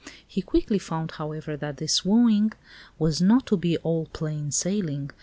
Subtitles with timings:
[0.27, 2.53] He quickly found, however, that his wooing
[2.97, 5.11] was not to be all "plain sailing."